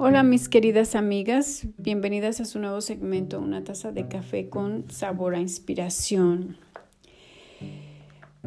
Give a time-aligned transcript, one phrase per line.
[0.00, 5.34] Hola mis queridas amigas, bienvenidas a su nuevo segmento, una taza de café con sabor
[5.34, 6.56] a inspiración.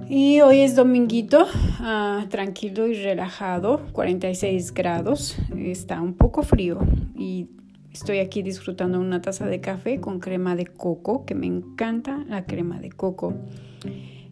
[0.08, 1.46] Y hoy es dominguito,
[1.82, 6.80] ah, tranquilo y relajado, 46 grados, está un poco frío
[7.18, 7.50] y
[7.92, 12.46] estoy aquí disfrutando una taza de café con crema de coco, que me encanta la
[12.46, 13.34] crema de coco.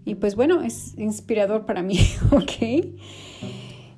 [0.06, 2.00] Y pues bueno, es inspirador para mí,
[2.32, 2.96] ¿ok?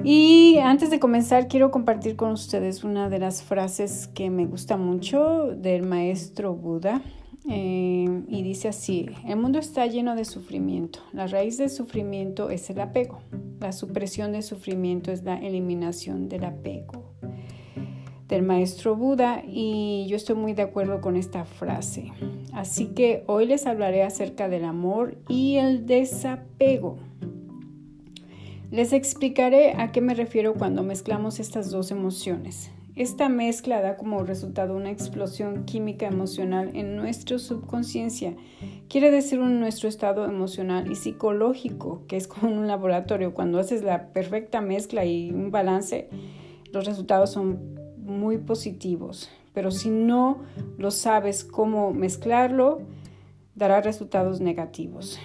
[0.03, 4.75] Y antes de comenzar, quiero compartir con ustedes una de las frases que me gusta
[4.75, 7.03] mucho del maestro Buda.
[7.49, 10.99] Eh, y dice así, el mundo está lleno de sufrimiento.
[11.13, 13.21] La raíz del sufrimiento es el apego.
[13.59, 17.13] La supresión del sufrimiento es la eliminación del apego.
[18.27, 22.11] Del maestro Buda y yo estoy muy de acuerdo con esta frase.
[22.53, 26.97] Así que hoy les hablaré acerca del amor y el desapego.
[28.71, 32.71] Les explicaré a qué me refiero cuando mezclamos estas dos emociones.
[32.95, 38.33] Esta mezcla da como resultado una explosión química emocional en nuestra subconsciencia.
[38.87, 43.33] Quiere decir un nuestro estado emocional y psicológico, que es como un laboratorio.
[43.33, 46.07] Cuando haces la perfecta mezcla y un balance,
[46.71, 49.29] los resultados son muy positivos.
[49.53, 50.43] Pero si no
[50.77, 52.79] lo sabes cómo mezclarlo,
[53.53, 55.19] dará resultados negativos.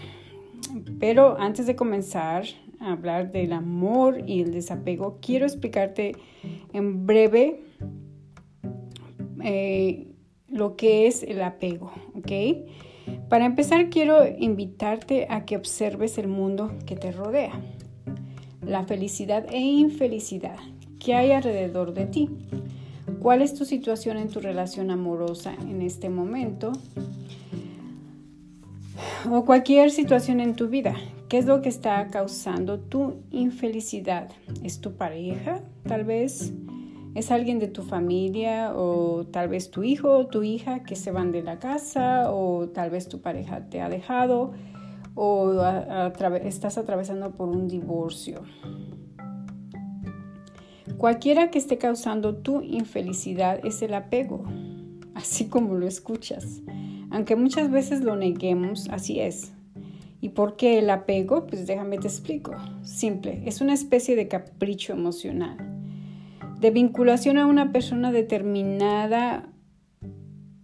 [0.99, 2.45] Pero antes de comenzar,
[2.81, 6.17] hablar del amor y el desapego, quiero explicarte
[6.73, 7.61] en breve
[9.43, 10.09] eh,
[10.49, 12.33] lo que es el apego, ¿ok?
[13.29, 17.61] Para empezar, quiero invitarte a que observes el mundo que te rodea,
[18.63, 20.59] la felicidad e infelicidad
[20.99, 22.31] que hay alrededor de ti.
[23.21, 26.73] ¿Cuál es tu situación en tu relación amorosa en este momento?
[29.31, 30.97] O cualquier situación en tu vida.
[31.29, 34.31] ¿Qué es lo que está causando tu infelicidad?
[34.63, 35.61] ¿Es tu pareja?
[35.83, 36.53] Tal vez
[37.17, 41.11] es alguien de tu familia o tal vez tu hijo o tu hija que se
[41.11, 44.53] van de la casa o tal vez tu pareja te ha dejado
[45.17, 45.61] o
[46.45, 48.43] estás atravesando por un divorcio.
[50.97, 54.45] Cualquiera que esté causando tu infelicidad es el apego,
[55.15, 56.63] así como lo escuchas.
[57.11, 59.56] Aunque muchas veces lo neguemos, así es.
[60.21, 61.47] ¿Y por qué el apego?
[61.47, 62.55] Pues déjame te explico.
[62.83, 65.57] Simple, es una especie de capricho emocional,
[66.61, 69.49] de vinculación a una persona determinada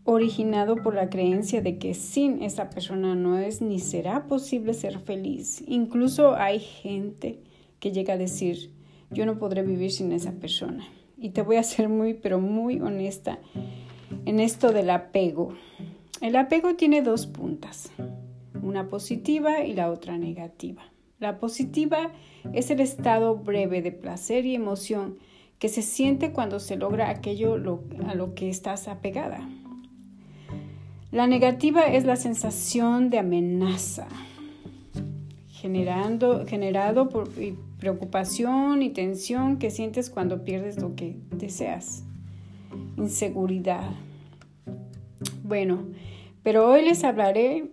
[0.04, 4.98] originado por la creencia de que sin esa persona no es ni será posible ser
[4.98, 5.62] feliz.
[5.66, 7.40] Incluso hay gente
[7.78, 8.72] que llega a decir,
[9.10, 10.84] yo no podré vivir sin esa persona.
[11.16, 13.38] Y te voy a ser muy, pero muy honesta
[14.24, 15.54] en esto del apego.
[16.20, 17.92] El apego tiene dos puntas
[18.62, 20.82] una positiva y la otra negativa.
[21.18, 22.12] La positiva
[22.52, 25.18] es el estado breve de placer y emoción
[25.58, 29.48] que se siente cuando se logra aquello a lo que estás apegada.
[31.12, 34.08] La negativa es la sensación de amenaza,
[35.50, 37.28] generando, generado por
[37.78, 42.04] preocupación y tensión que sientes cuando pierdes lo que deseas.
[42.96, 43.90] Inseguridad.
[45.44, 45.84] Bueno,
[46.42, 47.70] pero hoy les hablaré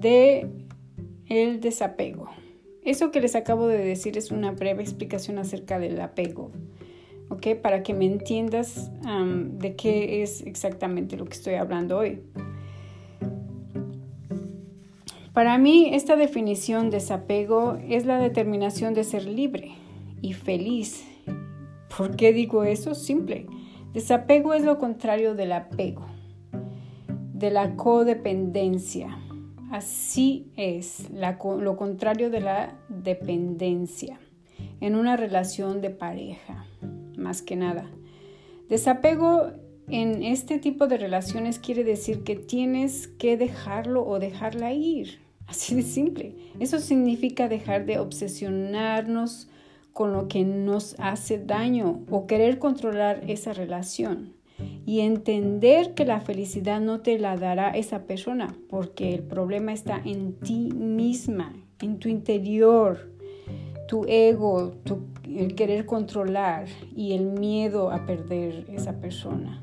[0.00, 0.48] de
[1.28, 2.28] el desapego.
[2.82, 6.52] Eso que les acabo de decir es una breve explicación acerca del apego,
[7.28, 7.48] ¿ok?
[7.60, 12.22] Para que me entiendas de qué es exactamente lo que estoy hablando hoy.
[15.34, 19.72] Para mí, esta definición de desapego es la determinación de ser libre
[20.22, 21.06] y feliz.
[21.96, 22.94] ¿Por qué digo eso?
[22.94, 23.46] Simple.
[23.92, 26.06] Desapego es lo contrario del apego,
[27.34, 29.16] de la codependencia
[29.70, 34.18] Así es, lo contrario de la dependencia
[34.80, 36.64] en una relación de pareja,
[37.18, 37.90] más que nada.
[38.70, 39.52] Desapego
[39.88, 45.20] en este tipo de relaciones quiere decir que tienes que dejarlo o dejarla ir.
[45.46, 46.34] Así de simple.
[46.60, 49.48] Eso significa dejar de obsesionarnos
[49.92, 54.37] con lo que nos hace daño o querer controlar esa relación
[54.86, 60.00] y entender que la felicidad no te la dará esa persona, porque el problema está
[60.04, 63.12] en ti misma, en tu interior,
[63.86, 66.66] tu ego, tu, el querer controlar
[66.96, 69.62] y el miedo a perder esa persona.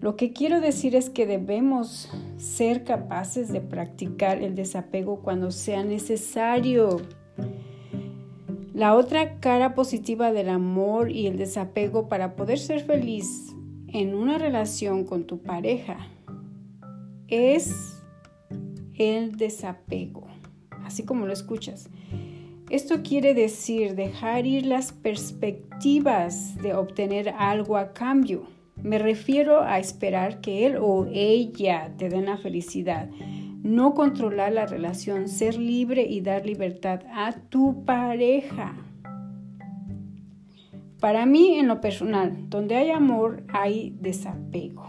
[0.00, 5.84] Lo que quiero decir es que debemos ser capaces de practicar el desapego cuando sea
[5.84, 7.00] necesario.
[8.74, 13.54] La otra cara positiva del amor y el desapego para poder ser feliz
[13.92, 16.08] en una relación con tu pareja
[17.28, 18.02] es
[18.94, 20.26] el desapego,
[20.84, 21.90] así como lo escuchas.
[22.70, 28.44] Esto quiere decir dejar ir las perspectivas de obtener algo a cambio.
[28.76, 33.10] Me refiero a esperar que él o ella te den la felicidad,
[33.62, 38.74] no controlar la relación, ser libre y dar libertad a tu pareja.
[41.02, 44.84] Para mí, en lo personal, donde hay amor, hay desapego.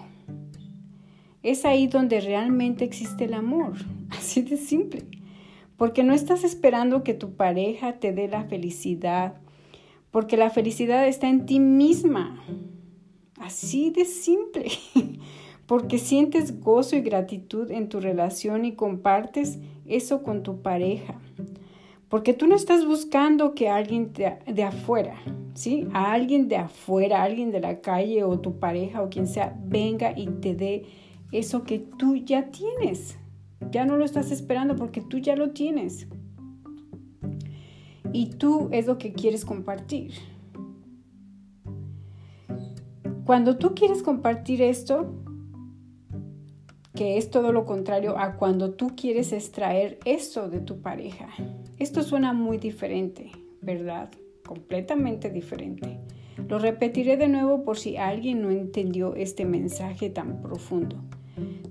[1.42, 3.78] Es ahí donde realmente existe el amor,
[4.12, 5.06] así de simple.
[5.76, 9.42] Porque no estás esperando que tu pareja te dé la felicidad,
[10.12, 12.44] porque la felicidad está en ti misma.
[13.40, 14.68] Así de simple.
[15.66, 19.58] Porque sientes gozo y gratitud en tu relación y compartes
[19.88, 21.16] eso con tu pareja.
[22.14, 25.16] Porque tú no estás buscando que alguien de, afuera,
[25.56, 25.88] ¿sí?
[25.94, 30.14] A alguien de afuera, alguien de la calle o tu pareja o quien sea, venga
[30.16, 30.86] y te dé
[31.32, 33.18] eso que tú ya tienes.
[33.72, 36.08] Ya no lo estás esperando porque tú ya lo tienes.
[38.12, 40.12] Y tú es lo que quieres compartir.
[43.26, 45.16] Cuando tú quieres compartir esto,
[46.96, 51.30] que es todo lo contrario a cuando tú quieres extraer eso de tu pareja.
[51.80, 53.32] Esto suena muy diferente,
[53.62, 54.12] ¿verdad?
[54.46, 56.00] Completamente diferente.
[56.48, 60.98] Lo repetiré de nuevo por si alguien no entendió este mensaje tan profundo.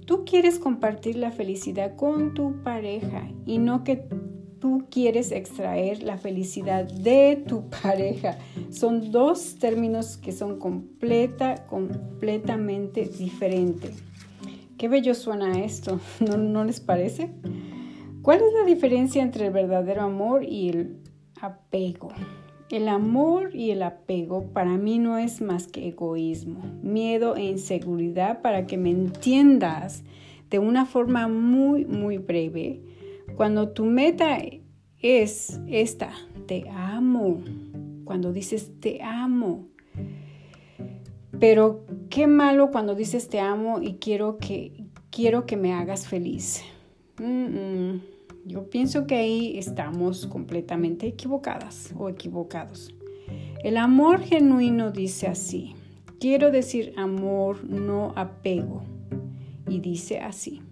[0.07, 4.05] Tú quieres compartir la felicidad con tu pareja y no que
[4.59, 8.39] tú quieres extraer la felicidad de tu pareja.
[8.71, 14.03] Son dos términos que son completa, completamente diferentes.
[14.83, 17.31] Qué bello suena esto, ¿No, ¿no les parece?
[18.21, 20.97] ¿Cuál es la diferencia entre el verdadero amor y el
[21.41, 22.09] apego?
[22.69, 28.43] El amor y el apego para mí no es más que egoísmo, miedo e inseguridad
[28.43, 30.03] para que me entiendas
[30.51, 32.83] de una forma muy, muy breve.
[33.37, 34.39] Cuando tu meta
[34.99, 36.11] es esta,
[36.49, 37.41] te amo,
[38.03, 39.69] cuando dices te amo,
[41.39, 46.63] pero qué malo cuando dices te amo y quiero que, quiero que me hagas feliz.
[48.45, 52.95] Yo pienso que ahí estamos completamente equivocadas o equivocados.
[53.63, 55.75] El amor genuino dice así.
[56.19, 58.83] Quiero decir amor, no apego.
[59.69, 60.63] Y dice así.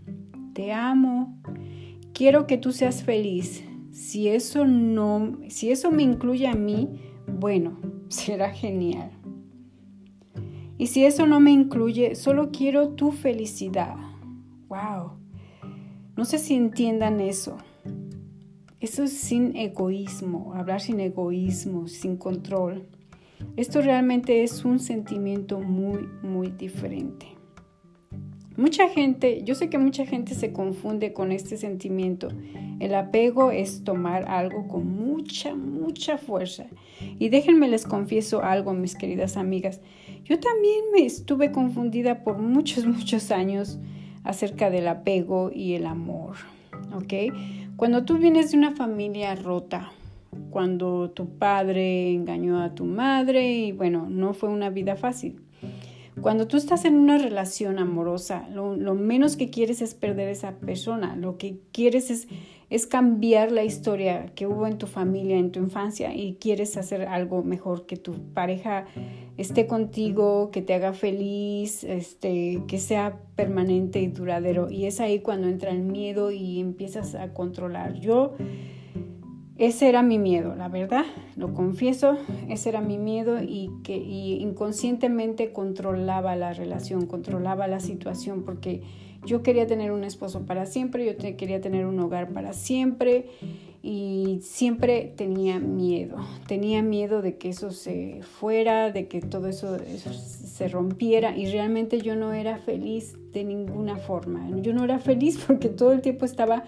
[0.53, 1.41] Te amo.
[2.13, 3.65] Quiero que tú seas feliz.
[3.93, 6.89] Si eso no, si eso me incluye a mí,
[7.27, 7.79] bueno,
[8.09, 9.11] será genial.
[10.81, 13.97] Y si eso no me incluye, solo quiero tu felicidad.
[14.69, 15.11] Wow.
[16.17, 17.59] No sé si entiendan eso.
[18.81, 22.89] Eso es sin egoísmo, hablar sin egoísmo, sin control.
[23.59, 27.27] Esto realmente es un sentimiento muy, muy diferente.
[28.57, 32.29] Mucha gente, yo sé que mucha gente se confunde con este sentimiento.
[32.79, 36.67] El apego es tomar algo con mucha, mucha fuerza.
[37.19, 39.83] Y déjenme les confieso algo, mis queridas amigas.
[40.25, 43.79] Yo también me estuve confundida por muchos, muchos años
[44.25, 46.37] acerca del apego y el amor.
[46.95, 47.35] ¿Ok?
[47.77, 49.93] Cuando tú vienes de una familia rota,
[50.51, 55.41] cuando tu padre engañó a tu madre y bueno, no fue una vida fácil.
[56.21, 60.59] Cuando tú estás en una relación amorosa, lo, menos que quieres es perder a esa
[60.59, 62.29] persona, lo que quieres es,
[62.71, 67.03] es cambiar la historia que hubo en tu familia, en tu infancia y quieres hacer
[67.03, 68.87] algo mejor, que tu pareja
[69.37, 74.71] esté contigo, que te haga feliz, este, que sea permanente y duradero.
[74.71, 77.95] Y es ahí cuando entra el miedo y empiezas a controlar.
[77.95, 78.35] Yo,
[79.57, 81.05] ese era mi miedo, la verdad,
[81.37, 82.17] lo confieso,
[82.49, 88.83] ese era mi miedo y que inconscientemente controlaba la relación, controlaba la situación porque
[89.25, 93.27] yo quería tener un esposo para siempre, yo quería tener un hogar para siempre
[93.83, 99.79] y siempre tenía miedo, tenía miedo de que eso se fuera, de que todo eso,
[99.79, 104.49] se rompiera y realmente yo no era feliz de ninguna forma.
[104.61, 106.65] Yo no era feliz porque todo el tiempo estaba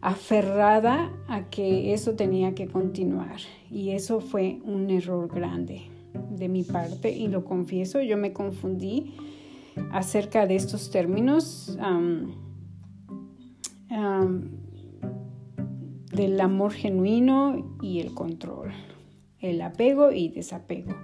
[0.00, 3.38] aferrada a que eso tenía que continuar
[3.70, 5.82] y eso fue un error grande
[6.30, 9.14] de mi parte y lo confieso, yo me confundí
[9.92, 11.78] acerca de estos términos
[16.12, 18.72] del amor genuino y el control,
[19.40, 20.94] el apego y desapego.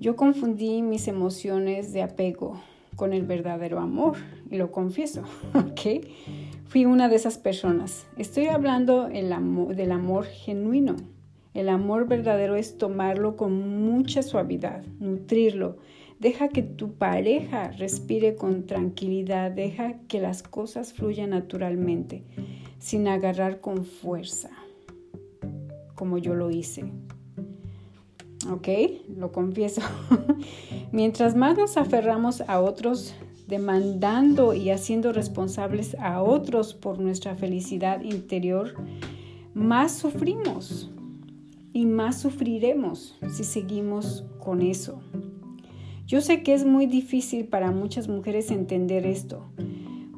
[0.00, 2.60] Yo confundí mis emociones de apego
[2.96, 4.16] con el verdadero amor,
[4.50, 5.22] y lo confieso,
[5.54, 6.04] ¿ok?
[6.66, 8.06] Fui una de esas personas.
[8.16, 10.96] Estoy hablando del amor genuino.
[11.54, 15.76] El amor verdadero es tomarlo con mucha suavidad, nutrirlo.
[16.24, 22.24] Deja que tu pareja respire con tranquilidad, deja que las cosas fluyan naturalmente
[22.78, 24.48] sin agarrar con fuerza.
[25.94, 26.86] como yo lo hice.
[28.50, 28.68] ¿Ok?
[29.14, 29.82] Lo confieso.
[30.92, 33.14] Mientras más nos aferramos a otros,
[33.46, 38.72] demandando y haciendo responsables a otros por nuestra felicidad interior,
[39.52, 40.90] más sufrimos
[41.74, 45.02] y más sufriremos si seguimos con eso.
[46.06, 49.46] Yo sé que es muy difícil para muchas mujeres entender esto,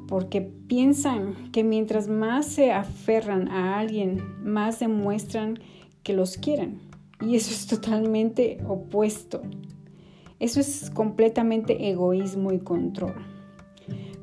[0.07, 5.59] porque piensan que mientras más se aferran a alguien, más demuestran
[6.03, 6.79] que los quieren.
[7.21, 9.41] Y eso es totalmente opuesto.
[10.39, 13.15] Eso es completamente egoísmo y control.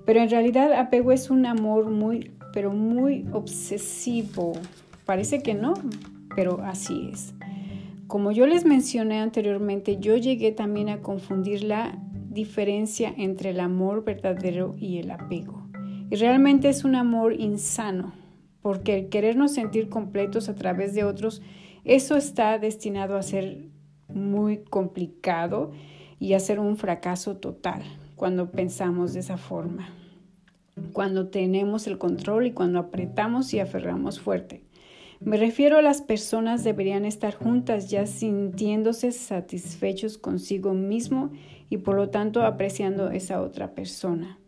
[0.04, 4.52] Pero en realidad apego es un amor muy, pero muy obsesivo.
[5.06, 5.74] Parece que no,
[6.36, 7.34] pero así es.
[8.06, 14.04] Como yo les mencioné anteriormente, yo llegué también a confundir la diferencia entre el amor
[14.04, 15.66] verdadero y el apego.
[16.10, 18.12] Y realmente es un amor insano,
[18.60, 21.40] porque el querernos sentir completos a través de otros,
[21.84, 23.68] eso está destinado a ser
[24.08, 25.72] muy complicado
[26.18, 27.82] y a ser un fracaso total
[28.16, 29.88] cuando pensamos de esa forma,
[30.92, 34.63] cuando tenemos el control y cuando apretamos y aferramos fuerte.
[35.20, 41.30] Me refiero a las personas deberían estar juntas ya sintiéndose satisfechos consigo mismo
[41.70, 44.38] y por lo tanto apreciando esa otra persona.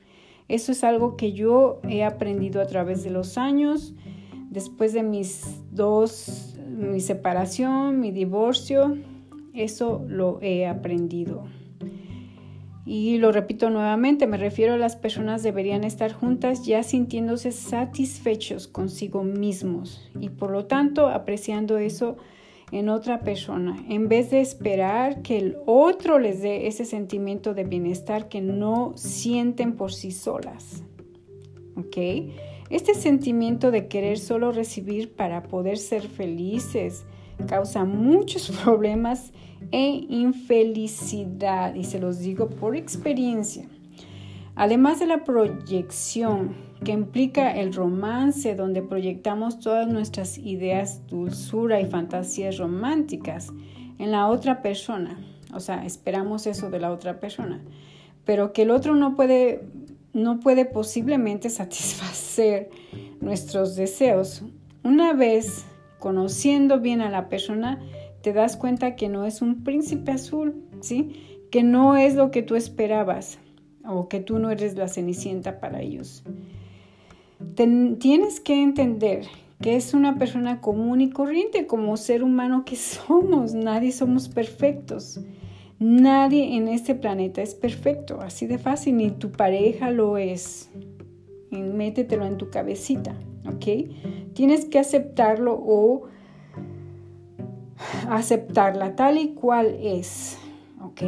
[0.49, 3.95] Eso es algo que yo he aprendido a través de los años,
[4.51, 8.97] después de mis dos, mi separación, mi divorcio,
[9.55, 11.45] eso lo he aprendido.
[12.87, 18.69] Y lo repito nuevamente, me refiero a las personas deberían estar juntas ya sintiéndose satisfechos
[18.69, 22.17] consigo mismos y por lo tanto apreciando eso
[22.71, 27.65] en otra persona, en vez de esperar que el otro les dé ese sentimiento de
[27.65, 30.85] bienestar que no sienten por sí solas.
[31.77, 31.97] ¿Ok?
[32.71, 37.05] Este sentimiento de querer solo recibir para poder ser felices
[37.47, 39.33] causa muchos problemas
[39.73, 43.69] e infelicidad, y se los digo por experiencia.
[44.55, 51.87] Además de la proyección que implica el romance, donde proyectamos todas nuestras ideas, dulzura y
[51.87, 53.53] fantasías románticas
[53.99, 55.19] en la otra persona,
[55.53, 57.61] o sea, esperamos eso de la otra persona,
[58.25, 59.63] pero que el otro no puede,
[60.13, 62.71] no puede posiblemente satisfacer
[63.21, 64.43] nuestros deseos.
[64.83, 65.67] Una vez
[65.99, 67.81] conociendo bien a la persona,
[68.23, 71.47] te das cuenta que no es un príncipe azul, ¿sí?
[71.51, 73.39] Que no es lo que tú esperabas
[73.85, 76.25] o que tú no eres la cenicienta para ellos.
[77.99, 79.27] tienes que entender
[79.61, 83.55] que es una persona común y corriente como ser humano que somos.
[83.55, 85.21] Nadie somos perfectos.
[85.79, 90.71] Nadie en este planeta es perfecto, así de fácil, ni tu pareja lo es.
[91.51, 93.15] Y métetelo en tu cabecita,
[93.49, 94.33] ¿ok?
[94.35, 96.05] Tienes que aceptarlo o
[98.09, 100.39] aceptarla tal y cual es,
[100.83, 101.03] ¿ok?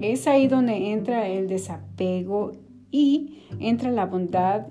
[0.00, 2.52] Es ahí donde entra el desapego
[2.90, 4.66] y entra la bondad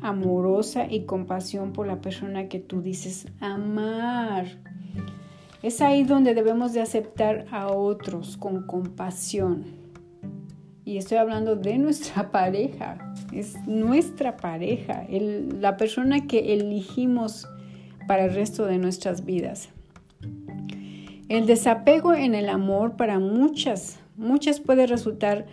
[0.00, 4.46] amorosa y compasión por la persona que tú dices amar.
[5.62, 9.64] Es ahí donde debemos de aceptar a otros con compasión.
[10.86, 13.09] Y estoy hablando de nuestra pareja.
[13.32, 17.48] Es nuestra pareja, la persona que elegimos
[18.06, 19.70] para el resto de nuestras vidas.
[21.28, 25.46] El desapego en el amor para muchas, muchas puede resultar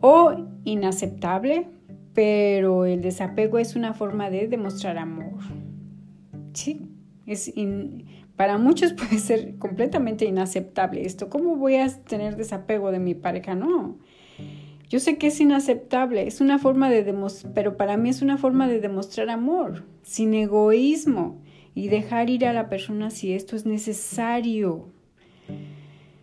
[0.00, 1.68] o inaceptable,
[2.14, 5.38] pero el desapego es una forma de demostrar amor.
[6.52, 6.88] Sí,
[7.26, 7.52] es
[8.36, 11.28] para muchos puede ser completamente inaceptable esto.
[11.28, 13.54] ¿Cómo voy a tener desapego de mi pareja?
[13.54, 13.98] No.
[14.88, 18.38] Yo sé que es inaceptable, es una forma de demostrar, pero para mí es una
[18.38, 21.42] forma de demostrar amor, sin egoísmo
[21.74, 24.88] y dejar ir a la persona si esto es necesario.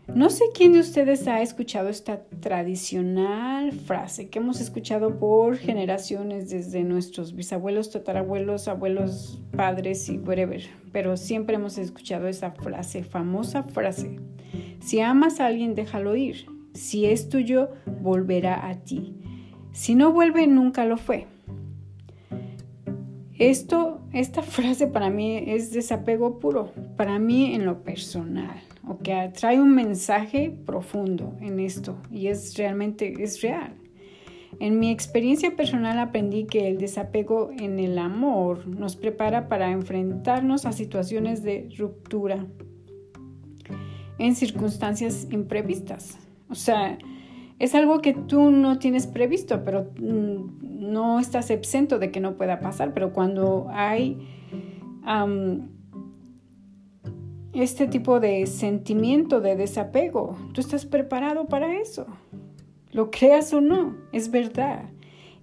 [0.08, 6.50] No sé quién de ustedes ha escuchado esta tradicional frase que hemos escuchado por generaciones
[6.50, 13.62] desde nuestros bisabuelos, tatarabuelos, abuelos, padres y whatever, pero siempre hemos escuchado esa frase, famosa
[13.64, 14.20] frase.
[14.80, 16.55] Si amas a alguien, déjalo ir.
[16.76, 17.70] Si es tuyo,
[18.02, 19.16] volverá a ti.
[19.72, 21.26] Si no vuelve, nunca lo fue.
[23.38, 29.32] Esto, esta frase para mí es desapego puro, para mí en lo personal o que
[29.34, 33.74] trae un mensaje profundo en esto y es realmente, es real.
[34.60, 40.66] En mi experiencia personal aprendí que el desapego en el amor nos prepara para enfrentarnos
[40.66, 42.46] a situaciones de ruptura
[44.18, 46.25] en circunstancias imprevistas.
[46.50, 46.98] O sea,
[47.60, 52.36] es algo que tú no tienes previsto, pero mm, no estás exento de que no
[52.36, 52.94] pueda pasar.
[52.94, 54.18] Pero cuando hay
[57.54, 60.36] este tipo de sentimiento de desapego.
[60.54, 62.06] Tú estás preparado para eso.
[62.92, 64.90] Lo creas o no, es verdad.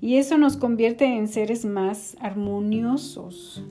[0.01, 3.65] Y eso nos convierte en seres más armoniosos.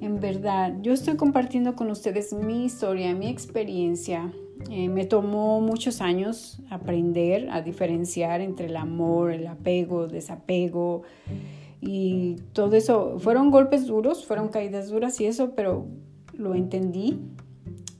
[0.00, 4.32] En verdad, yo estoy compartiendo con ustedes mi historia, mi experiencia.
[4.70, 11.02] Eh, me tomó muchos años aprender a diferenciar entre el amor, el apego, desapego
[11.80, 13.18] y todo eso.
[13.18, 15.86] Fueron golpes duros, fueron caídas duras y eso, pero
[16.32, 17.18] lo entendí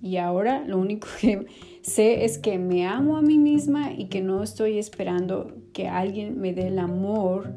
[0.04, 1.46] y ahora lo único que
[1.82, 6.38] sé es que me amo a mí misma y que no estoy esperando que alguien
[6.40, 7.54] me dé el amor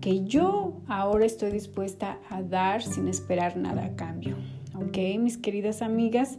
[0.00, 4.36] que yo ahora estoy dispuesta a dar sin esperar nada a cambio.
[4.74, 6.38] Ok, mis queridas amigas,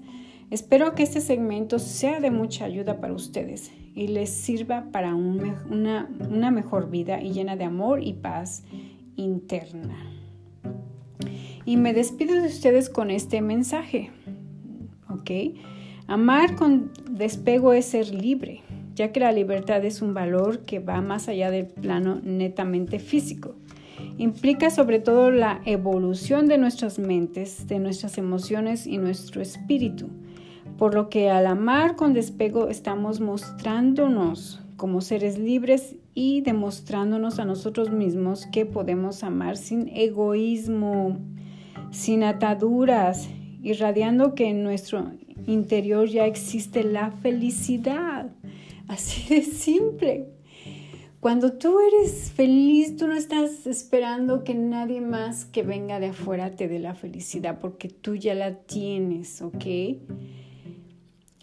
[0.50, 6.51] espero que este segmento sea de mucha ayuda para ustedes y les sirva para una,
[6.51, 8.63] mejor vida y llena de amor y paz
[9.16, 9.98] interna.
[11.66, 14.12] Y me despido de ustedes con este mensaje.
[15.10, 15.32] ¿Ok?
[16.06, 18.62] Amar con despego es ser libre,
[18.94, 23.56] ya que la libertad es un valor que va más allá del plano netamente físico.
[24.20, 30.08] Implica sobre todo la evolución de nuestras mentes, de nuestras emociones y nuestro espíritu.
[30.77, 37.46] Por lo que al amar con despego estamos mostrándonos como seres libres y demostrándonos a
[37.46, 41.17] nosotros mismos que podemos amar sin egoísmo
[41.91, 43.29] sin ataduras,
[43.62, 45.12] irradiando que en nuestro
[45.46, 48.29] interior ya existe la felicidad.
[48.88, 50.29] Así de simple.
[51.19, 56.51] Cuando tú eres feliz, tú no estás esperando que nadie más que venga de afuera
[56.51, 59.65] te dé la felicidad, porque tú ya la tienes, ¿ok?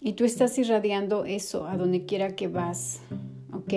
[0.05, 3.01] Y tú estás irradiando eso a donde quiera que vas,
[3.51, 3.73] ¿ok?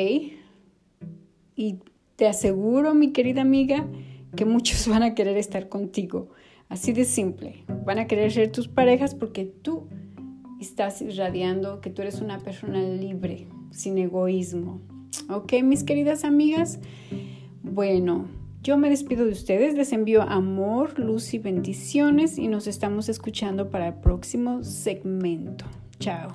[1.56, 1.78] Y
[2.16, 3.88] te aseguro, mi querida amiga,
[4.36, 6.28] que muchos van a querer estar contigo
[6.68, 7.64] Así de simple.
[7.86, 9.88] Van a querer ser tus parejas porque tú
[10.60, 14.82] estás irradiando que tú eres una persona libre, sin egoísmo.
[15.30, 16.78] ¿Ok, mis queridas amigas?
[17.62, 18.26] Bueno,
[18.62, 23.70] yo me despido de ustedes, les envío amor, luz y bendiciones y nos estamos escuchando
[23.70, 25.64] para el próximo segmento.
[26.00, 26.34] Ciao.